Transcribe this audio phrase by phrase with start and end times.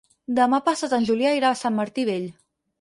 [0.39, 2.29] Demà passat en Julià irà a Sant Martí Vell.